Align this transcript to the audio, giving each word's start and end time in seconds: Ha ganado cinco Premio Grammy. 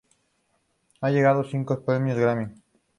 Ha 1.01 1.11
ganado 1.11 1.43
cinco 1.43 1.79
Premio 1.85 2.15
Grammy. 2.15 2.51